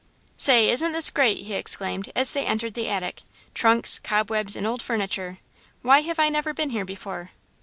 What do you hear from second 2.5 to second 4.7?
the attic. "Trunks, cobwebs, and